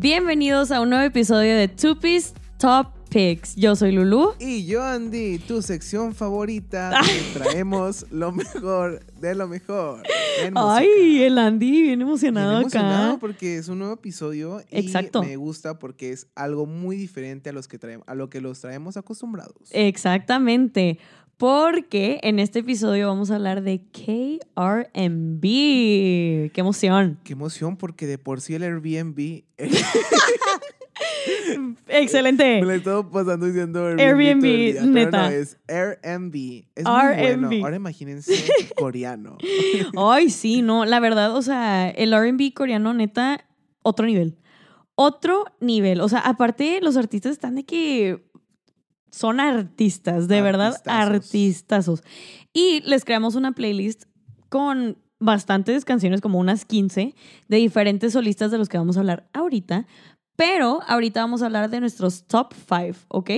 [0.00, 3.56] Bienvenidos a un nuevo episodio de Two Piece Top Picks.
[3.56, 4.34] Yo soy Lulu.
[4.38, 6.92] Y yo, Andy, tu sección favorita,
[7.34, 10.04] traemos lo mejor de lo mejor.
[10.40, 13.18] en Ay, el Andy, bien emocionado, Bien emocionado acá.
[13.20, 15.20] porque es un nuevo episodio y Exacto.
[15.24, 18.60] me gusta porque es algo muy diferente a los que traemos, a lo que los
[18.60, 19.68] traemos acostumbrados.
[19.72, 21.00] Exactamente.
[21.38, 25.40] Porque en este episodio vamos a hablar de KRB.
[25.40, 27.18] ¡Qué emoción!
[27.22, 29.44] Qué emoción porque de por sí el Airbnb
[31.88, 32.42] Excelente.
[32.60, 35.30] me lo he estado pasando diciendo Airbnb, Airbnb, neta.
[35.30, 36.64] no, es Airbnb.
[36.74, 37.46] Es muy Airbnb.
[37.46, 37.64] bueno.
[37.64, 38.34] Ahora imagínense
[38.76, 39.38] coreano.
[39.96, 43.46] Ay, sí, no, la verdad, o sea, el RB coreano, neta,
[43.82, 44.36] otro nivel.
[45.00, 46.00] Otro nivel.
[46.00, 48.27] O sea, aparte, los artistas están de que
[49.10, 52.02] son artistas, de verdad, Artistazos.
[52.52, 54.04] Y les creamos una playlist
[54.48, 57.14] con bastantes canciones, como unas 15,
[57.48, 59.86] de diferentes solistas de los que vamos a hablar ahorita.
[60.36, 63.30] Pero ahorita vamos a hablar de nuestros top 5, ¿ok?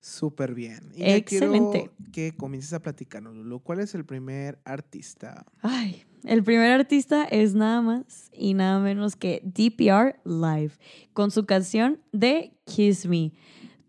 [0.00, 0.90] Súper bien.
[0.94, 1.90] Y Excelente.
[1.92, 3.60] quiero que comiences a platicarnos, Lulu.
[3.60, 5.46] ¿Cuál es el primer artista?
[5.60, 10.72] Ay, el primer artista es nada más y nada menos que DPR Live,
[11.12, 13.32] con su canción de Kiss Me.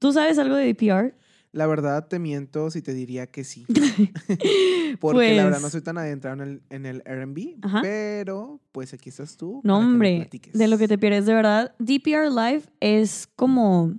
[0.03, 1.15] ¿Tú sabes algo de DPR?
[1.53, 3.65] La verdad te miento si te diría que sí.
[4.99, 8.93] Porque la verdad no Pues- soy tan adentrado en el, en el R&B, pero pues
[8.93, 9.61] aquí estás tú.
[9.63, 11.73] No, hombre, de lo que te pierdes, de verdad.
[11.79, 13.93] DPR Live es como...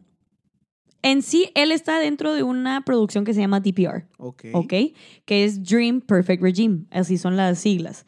[1.01, 4.07] En sí, él está dentro de una producción que se llama DPR.
[4.19, 4.45] Ok.
[4.53, 4.73] ¿ok?
[5.25, 8.05] Que es Dream Perfect Regime, así son las siglas.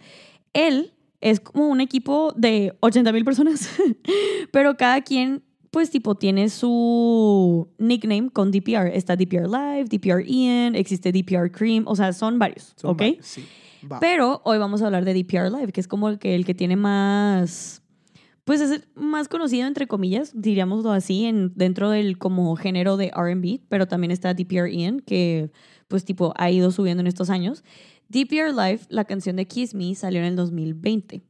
[0.53, 3.71] Él es como un equipo de 80 mil personas,
[4.53, 5.43] pero cada quien,
[5.77, 8.87] pues tipo, tiene su nickname con DPR.
[8.95, 12.99] Está DPR Live, DPR Ian, existe DPR Cream, o sea, son varios, Son ¿ok?
[12.99, 13.45] varios, Sí.
[13.93, 14.01] Va.
[14.01, 16.55] Pero hoy vamos a hablar de DPR Live, que es como el que, el que
[16.55, 17.83] tiene más,
[18.45, 23.61] pues es más conocido, entre comillas, diríamoslo así, en, dentro del como género de RB,
[23.69, 25.51] pero también está DPR Ian, que
[25.89, 27.65] pues tipo ha ido subiendo en estos años.
[28.09, 31.21] DPR Live, la canción de Kiss Me, salió en el 2020.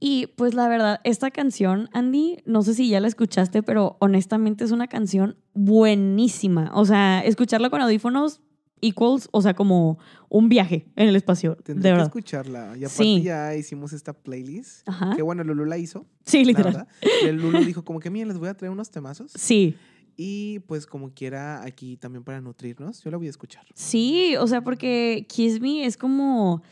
[0.00, 4.64] Y pues la verdad, esta canción, Andy, no sé si ya la escuchaste, pero honestamente
[4.64, 6.70] es una canción buenísima.
[6.74, 8.40] O sea, escucharla con audífonos
[8.80, 9.98] equals, o sea, como
[10.28, 12.06] un viaje en el espacio, Tendré de que verdad.
[12.06, 12.60] escucharla.
[12.76, 13.22] Y aparte Sí.
[13.22, 14.88] ya hicimos esta playlist.
[14.88, 15.14] Ajá.
[15.16, 16.06] Que bueno, Lulu la hizo.
[16.24, 16.86] Sí, literal.
[17.24, 19.32] el Lulu dijo como que, miren, les voy a traer unos temazos.
[19.34, 19.74] Sí,
[20.20, 23.64] Y pues como quiera, aquí también para nutrirnos, yo la voy a escuchar.
[23.74, 26.62] sí, o sea, porque Kiss Me es como,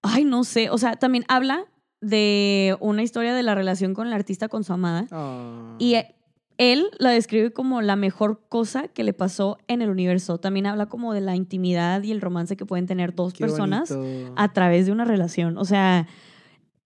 [0.00, 1.64] ay, no sé, o sea, también habla
[2.02, 5.06] de una historia de la relación con el artista con su amada.
[5.10, 5.76] Ah.
[5.78, 6.14] Y eh,
[6.58, 10.38] él la describe como la mejor cosa que le pasó en el universo.
[10.38, 13.88] También habla como de la intimidad y el romance que pueden tener dos Qué personas
[13.88, 14.32] bonito.
[14.36, 15.56] a través de una relación.
[15.56, 16.06] O sea,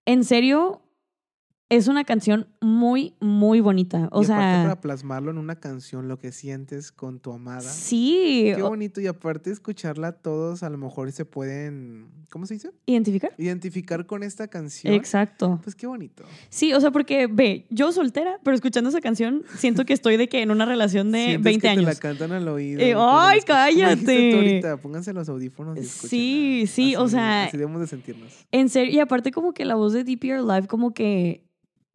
[0.05, 0.83] en serio,
[1.69, 4.09] es una canción muy, muy bonita.
[4.13, 7.63] O y aparte sea, para plasmarlo en una canción, lo que sientes con tu amada.
[7.63, 9.01] sí, Qué bonito.
[9.01, 12.71] Y aparte escucharla todos a lo mejor se pueden, ¿cómo se dice?
[12.87, 13.33] identificar.
[13.37, 14.95] Identificar con esta canción.
[14.95, 15.59] Exacto.
[15.65, 16.25] Pues qué bonito.
[16.51, 20.29] Sí, o sea, porque ve, yo soltera, pero escuchando esa canción, siento que estoy de
[20.29, 21.85] que en una relación de Sientes 20 que años.
[21.85, 22.81] Te la cantan al oído.
[22.81, 24.35] Eh, ¡ay, cállate!
[24.35, 25.85] ahorita, pónganse los audífonos y.
[25.85, 28.47] Sí, sí, o sea- Así debemos de sentirnos.
[28.53, 31.45] En serio, y aparte como que la voz de DPR Live como que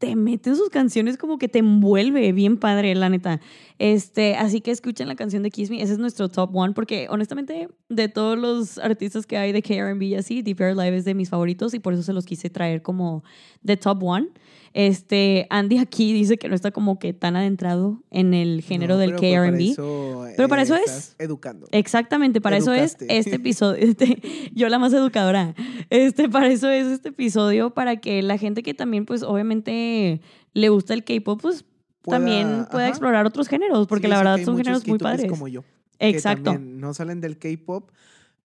[0.02, 3.40] te mete en sus canciones, como que te envuelve bien padre, la neta.
[3.78, 7.06] Este, así que escuchen la canción de Kiss Me, ese es nuestro top one, porque
[7.08, 11.14] honestamente de todos los artistas que hay de KRB y así, DPR Live es de
[11.14, 13.22] mis favoritos y por eso se los quise traer como
[13.62, 14.30] de top one.
[14.74, 19.00] Este, Andy aquí dice que no está como que tan adentrado en el género No,
[19.00, 19.20] del pero
[19.52, 20.34] pues KRB.
[20.36, 21.14] Pero para eh, eso es.
[21.18, 21.66] Educando.
[21.72, 23.76] Exactamente, para eso es este episodio.
[23.86, 24.20] Este,
[24.54, 25.54] yo la más educadora.
[25.90, 30.20] Este, para eso es este episodio, para que la gente que también, pues, obviamente
[30.54, 31.64] le gusta el K-pop, pues
[32.02, 32.88] Pueda- también pueda ajá.
[32.88, 35.30] explorar otros géneros, porque Sí, la verdad son géneros muy padres.
[35.30, 35.64] como yo.
[35.98, 36.58] Exacto.
[36.58, 37.90] no salen del K-pop,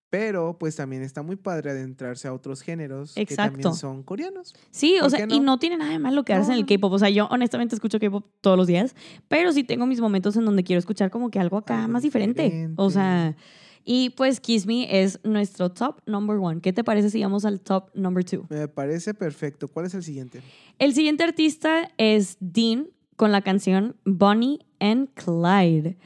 [0.09, 4.55] pero pues también está muy padre adentrarse a otros géneros que también son coreanos.
[4.71, 5.59] Sí, o ¿Por sea, y no?
[5.59, 6.65] tiene nada de malo quedarse No, en el.
[6.65, 6.93] K-pop.
[6.93, 8.95] O sea, yo honestamente escucho K-pop todos los días,
[9.27, 12.03] pero sí tengo mis momentos en donde quiero escuchar como que algo acá Algo más
[12.03, 12.69] diferente.
[12.77, 13.35] O sea,
[13.83, 16.61] y pues Kiss Me es nuestro top number one.
[16.61, 18.45] ¿Qué te parece si vamos al top number two?
[18.49, 19.67] Me parece perfecto.
[19.67, 20.41] ¿Cuál es el siguiente?
[20.79, 25.97] El siguiente artista es Dean con la canción Bonnie and Clyde.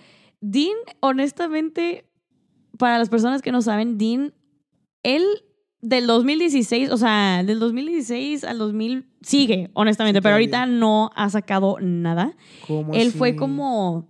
[0.41, 2.05] Dean, honestamente,
[2.81, 4.33] para las personas que no saben, Dean,
[5.03, 5.23] él
[5.81, 11.29] del 2016, o sea, del 2016 al 2000 sigue, honestamente, Sí, pero ahorita no ha
[11.29, 12.33] sacado nada.
[12.67, 13.17] ¿Cómo Él así?
[13.17, 14.09] fue como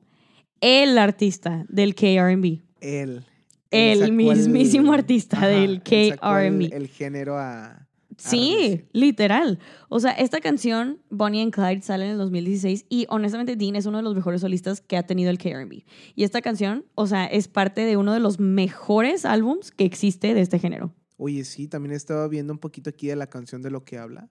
[0.61, 2.61] el artista del KRB.
[2.79, 3.25] Él.
[3.71, 6.69] El mismísimo artista del él sacó el- K.R.B..
[6.73, 7.87] El, género a,
[8.29, 9.59] Sí, literal.
[9.89, 13.85] O sea, esta canción, Bonnie and Clyde, sale en el 2016 y honestamente Dean es
[13.85, 15.83] uno de los mejores solistas que ha tenido el KRB.
[16.15, 20.33] Y esta canción, o sea, es parte de uno de los mejores álbums que existe
[20.33, 20.93] de este género.
[21.17, 24.29] Oye, sí, también estaba viendo un poquito aquí de la canción de lo que habla.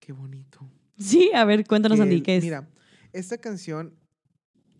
[0.00, 0.60] Qué bonito.
[0.98, 2.44] Sí, a ver, cuéntanos, Que Andy, ¿qué es?
[2.44, 2.68] Mira,
[3.12, 3.94] esta canción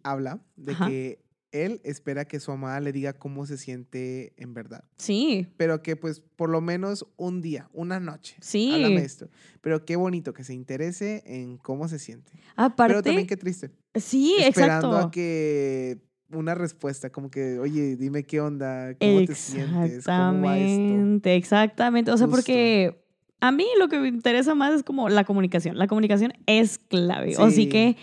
[0.02, 0.88] habla de Ajá.
[0.88, 1.21] que
[1.52, 4.84] él espera que su amada le diga cómo se siente en verdad.
[4.96, 8.37] Sí, Pero que pues por lo menos un día, una noche.
[8.40, 8.72] Sí.
[8.75, 9.28] Háblame esto.
[9.60, 12.32] Pero qué bonito que se interese en cómo se siente.
[12.56, 12.93] aparte.
[12.94, 13.70] Pero también qué triste.
[13.94, 15.06] sí, Esperando exacto.
[15.08, 15.99] a que
[16.31, 20.75] una respuesta, como que, oye, dime qué onda, cómo te sientes, cómo va esto.
[20.76, 22.10] Exactamente, exactamente.
[22.10, 22.37] O sea, Justo.
[22.38, 23.05] porque
[23.40, 25.76] a mí lo que me interesa más es como la comunicación.
[25.76, 27.34] La comunicación es clave.
[27.38, 27.69] Así Sí.
[27.69, 27.96] que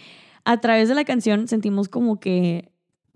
[0.46, 2.69] a través de la canción sentimos como que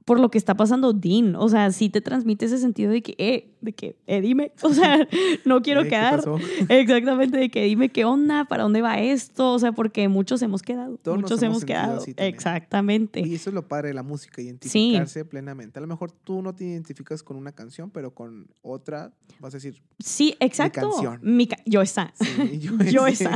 [0.05, 3.15] por lo que está pasando Dean, o sea, sí te transmite ese sentido de que,
[3.17, 5.07] eh, de que, eh, dime, o sea,
[5.45, 6.15] no quiero Eh, ¿qué quedar.
[6.17, 6.37] pasó?
[6.69, 10.61] Exactamente, de que dime qué onda, para dónde va esto, o sea, porque muchos hemos
[10.61, 11.97] quedado, Todos nos muchos hemos hemos quedado.
[12.01, 12.13] así.
[12.17, 13.21] Exactamente.
[13.21, 15.79] Y eso es lo padre de la música, identificarse plenamente.
[15.79, 19.57] A lo mejor tú no te identificas con una canción, pero con otra vas a
[19.57, 20.81] decir, Sí, exacto.
[20.91, 21.19] canción.
[21.23, 22.13] Mi ca- yo esa.
[22.15, 22.59] sí,
[22.91, 23.31] yo, esa.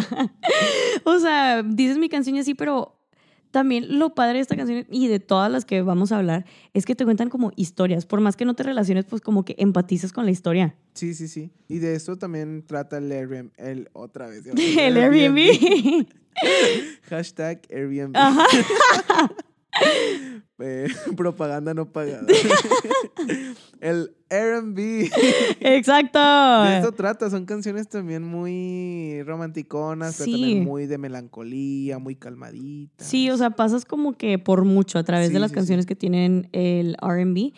[1.05, 2.96] o sea, dices mi canción y así, pero
[3.51, 6.85] también lo padre de esta canción y de todas las que vamos a hablar es
[6.85, 8.05] que te cuentan como historias.
[8.05, 10.75] Por más que no te relaciones, pues como que empatizas con la historia.
[10.93, 11.51] Sí, sí, sí.
[11.67, 14.43] Y de eso también trata el Airbnb, el otra vez.
[14.77, 16.07] El Airbnb.
[17.09, 18.15] Hashtag Airbnb.
[18.15, 18.45] Ajá.
[20.59, 22.25] Eh, propaganda no pagada.
[23.79, 25.09] el Airbnb.
[25.59, 26.19] Exacto.
[26.63, 33.05] De esto trata, son canciones también muy romanticonas, pero también muy de melancolía, muy calmaditas.
[33.05, 35.95] Sí, o sea, pasas como que por mucho a través de las sí, canciones que
[35.95, 37.53] tienen el RB.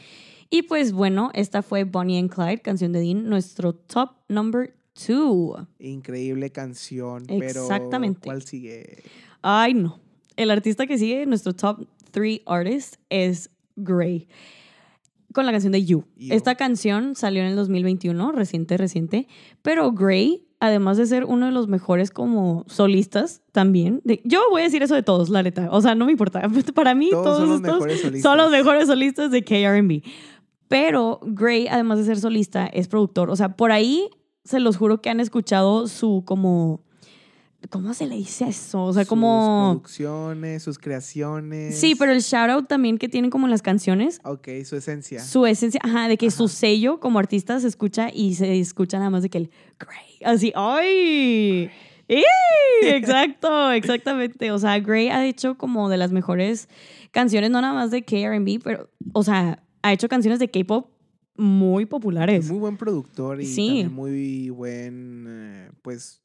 [0.51, 4.73] Y pues bueno, esta fue Bonnie and Clyde, canción de Dean, nuestro top number
[5.05, 5.67] two.
[5.79, 8.19] Increíble canción, Exactamente.
[8.19, 9.03] pero ¿cuál sigue?
[9.41, 9.99] Ay, no.
[10.35, 14.27] El artista que sigue, nuestro top three artist, es Gray.
[15.33, 16.05] Con la canción de You.
[16.17, 19.27] Esta canción salió en el 2021, reciente, reciente.
[19.61, 24.01] Pero Gray, además de ser uno de los mejores como solistas también.
[24.03, 25.69] de- yo voy a decir eso de todos, la neta.
[25.71, 26.41] O sea, no me importa.
[26.75, 28.21] Para mí, Todos todos, son los estos mejores solistas.
[28.23, 30.01] son los mejores solistas de KRB.
[30.67, 33.29] Pero Gray, además de ser solista, es productor.
[33.29, 34.09] O sea, por ahí
[34.43, 36.83] se los juro que han escuchado su como...
[37.69, 38.85] ¿Cómo se le dice eso?
[38.85, 39.71] O sea, Sus como...
[39.81, 41.77] producciones, sus creaciones.
[41.77, 45.21] Sí, pero el shout out también que tienen como en las canciones, Ok, su esencia.
[45.23, 49.09] su esencia, ajá, de que su sello como artista se escucha y se escucha nada
[49.09, 51.69] más de que el Gray, así, ¡ay!
[52.07, 52.23] ¡Ey!
[52.83, 54.51] Exacto, exactamente.
[54.51, 56.69] O sea, Gray ha hecho como de las mejores
[57.11, 60.89] canciones, no nada más de KRB, pero, o sea, ha hecho canciones de K-pop
[61.35, 62.49] muy populares.
[62.49, 63.67] Muy buen productor y Sí.
[63.67, 66.21] también muy buen, eh, pues,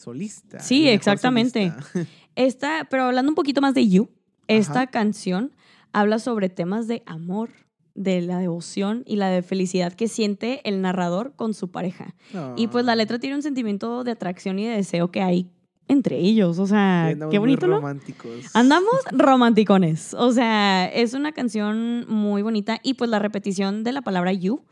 [0.00, 0.60] solista.
[0.60, 1.70] Sí, exactamente.
[1.70, 2.12] solista.
[2.36, 4.08] Esta, pero hablando un poquito más de You,
[4.46, 4.86] esta Ajá.
[4.86, 5.54] canción
[5.92, 7.50] habla sobre temas de amor,
[7.94, 12.14] de la devoción y la de felicidad que siente el narrador con su pareja.
[12.56, 15.50] Y pues la letra tiene un sentimiento de atracción y de deseo que hay
[15.88, 16.58] entre ellos.
[16.58, 17.76] O sea, qué muy bonito, ¿no?
[17.76, 18.54] románticos.
[18.54, 20.14] Andamos romanticones.
[20.14, 24.62] O sea, es una canción muy bonita y pues la repetición de la palabra you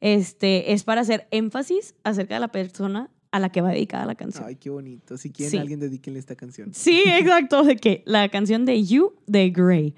[0.00, 4.14] este, es para hacer énfasis acerca de la persona a la que va dedicada la
[4.14, 4.44] canción.
[4.46, 5.16] Ay, qué bonito.
[5.16, 5.58] Si quieren Sí.
[5.58, 6.70] alguien, dedíquenle esta canción.
[6.74, 9.94] Sí, exacto, de que la canción de You de Grey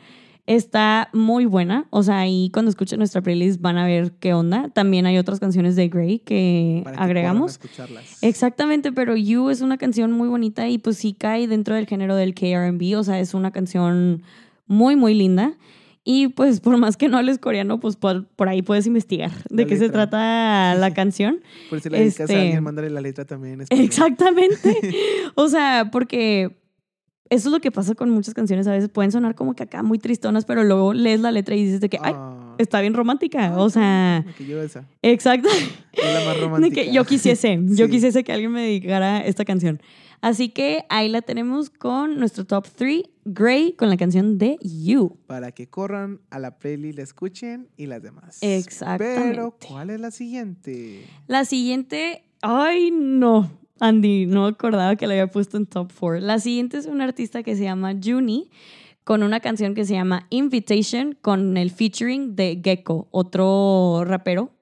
[0.47, 1.87] está muy buena.
[1.91, 4.69] O sea, ahí cuando escuchen nuestra playlist van a ver qué onda.
[4.71, 7.53] También hay otras canciones de Grey que Para que agregamos.
[7.53, 8.19] escucharlas.
[8.23, 12.17] Exactamente, pero You es una canción muy bonita y pues sí cae dentro del género
[12.17, 14.23] del KRB, o sea, es una canción
[14.67, 15.55] muy, muy linda.
[16.05, 19.63] Y pues por más que no hables coreano, pues por, por ahí puedes investigar de
[19.63, 21.41] La qué se trata la canción.
[21.71, 23.65] Por si la dedicas este- a alguien, mándale la letra también.
[23.71, 24.77] Exactamente.
[25.37, 26.59] O sea, porque
[27.31, 28.67] eso es lo que pasa con muchas canciones.
[28.67, 31.65] A veces pueden sonar como que acá muy tristonas, pero luego lees la letra y
[31.65, 33.47] dices de que, ay, Ah, está bien romántica.
[33.55, 34.85] ah, O sea, Que yo esa.
[35.03, 35.49] exacto.
[35.93, 36.75] Es la más romántica.
[36.83, 37.91] que yo quisiese, yo Sí.
[37.93, 39.81] quisiese que alguien me dedicara esta canción.
[40.23, 45.19] Así que ahí la tenemos con nuestro top 3, Gray, con la canción de You.
[45.27, 48.39] Para que corran a la playlist, la escuchen y las demás.
[48.41, 49.21] Exactamente.
[49.21, 51.05] Pero, ¿cuál es la siguiente?
[51.27, 53.51] La siguiente, ay no,
[53.81, 56.25] Andy, no acordaba que la había puesto en top 4.
[56.25, 58.49] La siguiente es una artista que se llama Juni,
[59.03, 64.53] con una canción que se llama Invitation, con el featuring de Gecko, otro rapero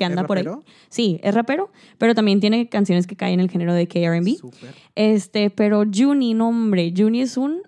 [0.00, 0.44] que anda ¿Es por ahí.
[0.44, 0.64] rapero?
[0.88, 4.50] Sí, es rapero, pero también tiene canciones que caen en el género de KRB.
[4.94, 7.60] Este, pero Juni, no hombre, Juni es un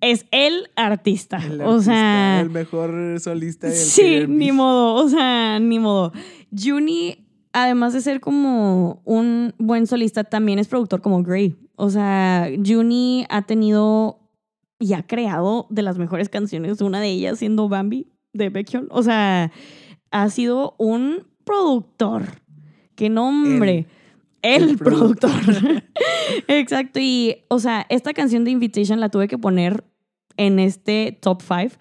[0.00, 1.36] es el artista.
[1.38, 4.28] El o sea, El mejor solista del sí, KRB.
[4.30, 6.12] ni modo, o sea, ni modo.
[6.50, 7.18] Juni
[7.52, 11.56] además de ser como un buen solista, también es productor como Gray.
[11.76, 14.18] O sea, Juni ha tenido
[14.80, 18.88] y ha creado de las mejores canciones, una de ellas siendo Bambi de Baekhyun.
[18.90, 19.52] O sea,
[20.10, 22.40] ha sido un productor.
[22.94, 23.86] ¡Qué nombre!
[24.42, 25.30] El, el productor.
[26.48, 27.00] Exacto.
[27.00, 29.84] Y, o sea, esta canción de Invitation la tuve que poner
[30.36, 31.76] en este top 5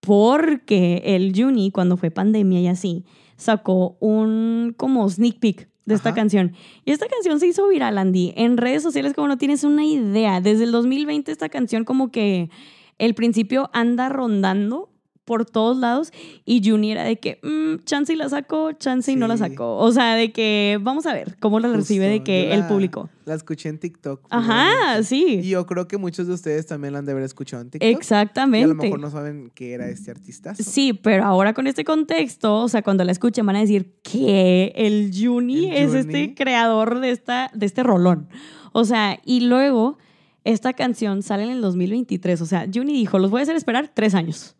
[0.00, 3.04] porque el Juni, cuando fue pandemia y así,
[3.36, 6.16] sacó un como sneak peek de esta Ajá.
[6.16, 6.52] canción.
[6.84, 10.40] Y esta canción se hizo viral, Andy, en redes sociales como no tienes una idea.
[10.40, 12.50] Desde el 2020 esta canción como que
[12.98, 14.90] el principio anda rondando
[15.24, 16.12] por todos lados
[16.44, 19.76] y Juni era de que mm, chance y la sacó, chance y no la sacó.
[19.78, 22.68] O sea, de que vamos a ver cómo la recibe de que yo el la-
[22.68, 23.08] público.
[23.24, 24.26] La escuché en TikTok.
[24.28, 25.40] Ajá, sí.
[25.42, 27.88] Y yo creo que muchos de ustedes también la han de haber escuchado en TikTok.
[27.90, 28.60] Exactamente.
[28.68, 30.54] Y a lo mejor no saben qué era este artista.
[30.54, 34.72] Sí, pero ahora con este contexto, o sea, cuando la escuchen van a decir que
[34.76, 35.98] el Juni El es Juni.
[36.00, 38.28] este creador de, esta, de este rolón.
[38.72, 39.96] O sea, y luego
[40.44, 42.42] esta canción sale en el 2023.
[42.42, 44.54] O sea, Juni dijo, los voy a hacer esperar tres años.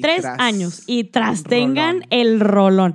[0.00, 0.82] Y tres tras- años.
[0.86, 2.06] Y tras tengan rolón.
[2.10, 2.94] el rolón.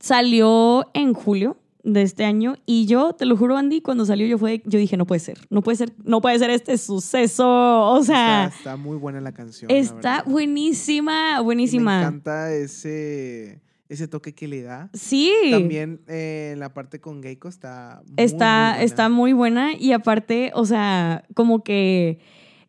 [0.00, 4.38] Salió en julio de este año y yo, te lo juro, Andy, cuando salió yo,
[4.38, 7.46] fue, yo dije, no puede ser, no puede ser, no puede ser este suceso.
[7.90, 9.70] O sea, Está, está muy buena la canción.
[9.70, 11.98] está buenísima, Y buenísima.
[11.98, 14.88] Me encanta ese, ese toque que le da.
[14.94, 15.30] Sí.
[15.50, 18.82] También eh, la parte con Geico está muy, está, muy buena.
[18.82, 22.18] está muy buena y aparte, o sea, como que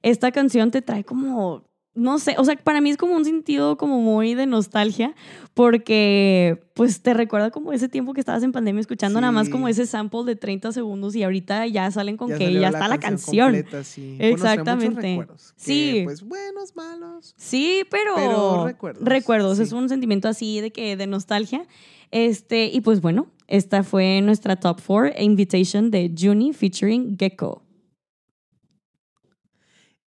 [0.03, 1.63] esta canción te trae como,
[1.95, 5.15] no sé, o sea, para mí es como un sentido como muy de nostalgia
[5.53, 9.69] porque pues te recuerda como ese tiempo que estabas en pandemia escuchando nada más como
[9.69, 12.99] ese sample de 30 segundos y ahorita ya salen con Ya que ya está la
[12.99, 13.53] canción.
[13.53, 14.15] completa, sí.
[14.19, 15.01] Bueno, Exactamente.
[15.01, 16.01] que, Sí.
[16.03, 17.33] Pues buenos, malos.
[17.37, 19.63] Sí, pero, Pero recuerdos, recuerdos, sí.
[19.63, 21.65] es un sentimiento así de que de nostalgia.
[22.11, 27.63] Este, y pues bueno, esta fue nuestra top 4 Invitation de Juni featuring Gecko.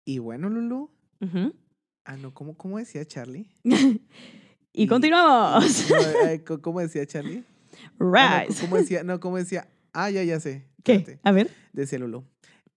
[0.03, 0.89] Y bueno, Lulu.
[2.09, 3.49] Ah, no, ¿cómo, cómo decía Charlie?
[4.73, 5.85] Y Y- continuamos.
[5.89, 7.43] No, eh, co- ¿Cómo decía Charlie?
[7.99, 8.55] Ah, no.
[8.61, 9.03] ¿Cómo decía?
[9.03, 9.67] No, ¿cómo decía?
[9.91, 10.65] Ah, ya, ya sé.
[10.83, 10.93] ¿Qué?
[10.95, 11.19] Espérate.
[11.23, 11.49] A ver.
[11.73, 12.23] Decía Lulu.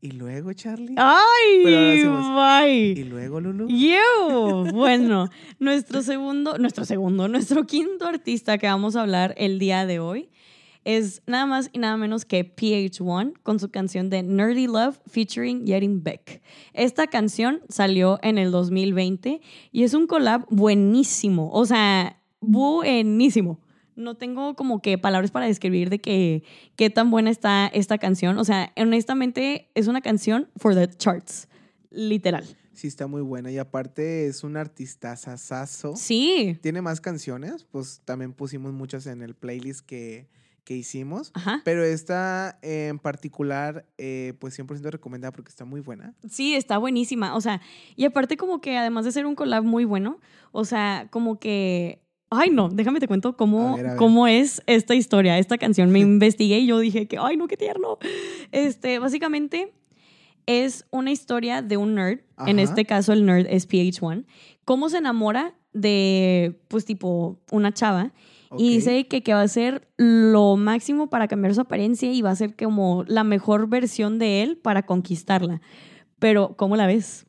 [0.00, 0.94] Y luego, Charlie.
[0.96, 2.94] ¡Ay!
[2.96, 3.68] Y luego, Lulu.
[3.68, 4.70] You.
[4.72, 9.98] Bueno, nuestro segundo, nuestro segundo, nuestro quinto artista que vamos a hablar el día de
[10.00, 10.30] hoy
[10.84, 15.66] es nada más y nada menos que PH1 con su canción de Nerdy Love featuring
[15.66, 16.42] Yerin Beck.
[16.72, 19.40] Esta canción salió en el 2020
[19.72, 23.60] y es un collab buenísimo, o sea, buenísimo.
[23.96, 26.42] No tengo como que palabras para describir de que
[26.76, 28.38] qué tan buena está esta canción.
[28.38, 31.48] O sea, honestamente es una canción for the charts,
[31.90, 32.46] literal.
[32.72, 33.50] Sí, está muy buena.
[33.50, 35.96] Y aparte es un artista sasazo.
[35.96, 36.56] Sí.
[36.62, 37.64] Tiene más canciones.
[37.64, 40.30] Pues también pusimos muchas en el playlist que,
[40.64, 41.30] que hicimos.
[41.34, 41.62] Ajá.
[41.64, 46.14] Pero esta en particular, eh, pues 100% recomendada porque está muy buena.
[46.28, 47.34] Sí, está buenísima.
[47.36, 47.60] O sea,
[47.96, 50.18] y aparte como que además de ser un collab muy bueno,
[50.52, 52.02] o sea, como que...
[52.32, 53.98] Ay, no, déjame te cuento cómo, A ver, a ver.
[53.98, 55.90] cómo es esta historia, esta canción.
[55.90, 57.98] Me investigué y yo dije que, ay, no, qué tierno.
[58.52, 59.72] Este, básicamente
[60.46, 62.20] es una historia de un nerd.
[62.46, 64.24] En este caso, el nerd es PH1.
[64.64, 68.12] Cómo se enamora de, pues, tipo, una chava.
[68.56, 72.30] Y dice que, que va a ser lo máximo para cambiar su apariencia y va
[72.30, 75.60] a ser como la mejor versión de él para conquistarla.
[76.18, 77.26] Pero, ¿cómo la ves?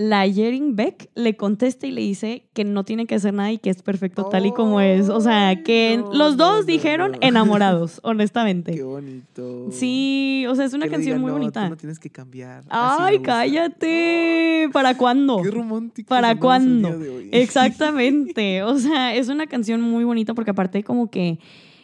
[0.00, 3.58] La Yerin Beck le contesta y le dice que no tiene que hacer nada y
[3.58, 5.08] que es perfecto tal y como es.
[5.08, 7.18] O sea, que no, los dos no, dijeron no.
[7.20, 8.74] enamorados, honestamente.
[8.76, 9.66] Qué bonito.
[9.72, 11.64] Sí, o sea, es una Que canción muy "No, bonita.
[11.64, 12.62] Tú no tienes que cambiar.
[12.68, 13.32] Ay, gusta".
[13.32, 14.68] cállate.
[14.72, 15.42] ¿Para cuándo?
[15.42, 16.08] Qué romántico.
[16.08, 16.96] ¿Para cuándo?
[17.32, 18.62] Exactamente.
[18.62, 21.40] O sea, es una canción muy bonita porque aparte como que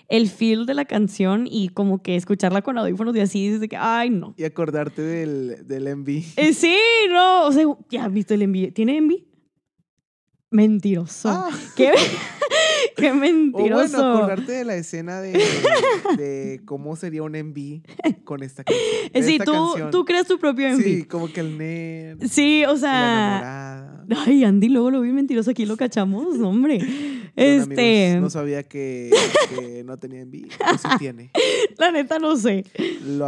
[0.09, 3.69] el feel de la canción y como que escucharla con audífonos y así, dices de
[3.69, 4.35] que, ay, no.
[4.37, 6.09] Y acordarte del, del MV.
[6.37, 6.77] Eh, sí,
[7.11, 7.47] no.
[7.47, 8.73] O sea, ya viste el envío.
[8.73, 9.27] ¿Tiene envy?
[10.51, 11.31] Mentiroso.
[11.31, 11.51] Ah.
[11.77, 11.91] ¿Qué,
[12.97, 13.97] qué O mentiroso.
[13.97, 15.33] bueno, acordarte de la escena de,
[16.17, 19.25] de cómo sería un MV con esta canción.
[19.25, 19.91] Sí, esta tú, canción.
[19.91, 20.85] tú creas tu propio envy.
[20.85, 23.39] Sí, como que el nerd, Sí, o la sea.
[23.41, 24.25] enamorada.
[24.27, 26.79] Ay, Andy, luego lo vi mentiroso aquí, lo cachamos, hombre.
[27.37, 29.11] Este, amigos, no sabía que,
[29.49, 30.25] que no tenía.
[30.25, 31.31] O sí tiene.
[31.79, 32.65] la neta no sé.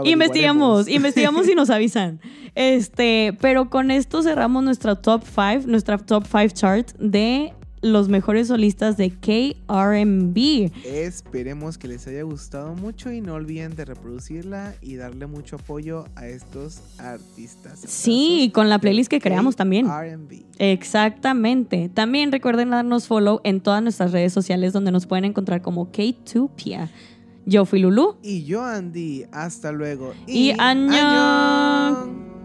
[0.05, 2.21] Investigamos, investigamos y nos avisan.
[2.55, 7.53] Este, pero con esto cerramos nuestra top 5, nuestra top 5 chart de
[7.87, 10.37] los mejores solistas de KRMB.
[10.85, 16.05] Esperemos que les haya gustado mucho y no olviden de reproducirla y darle mucho apoyo
[16.15, 17.81] a estos artistas.
[17.87, 19.87] Sí, con la playlist que creamos también.
[19.87, 20.45] R&B.
[20.59, 21.89] Exactamente.
[21.89, 26.91] También recuerden darnos follow en todas nuestras redes sociales donde nos pueden encontrar como K2Pia.
[27.45, 28.17] Yo fui Lulu.
[28.23, 29.25] Y yo Andy.
[29.31, 30.13] Hasta luego.
[30.27, 32.36] Y añón.